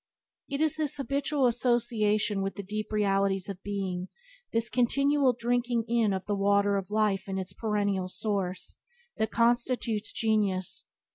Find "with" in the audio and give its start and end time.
2.41-2.55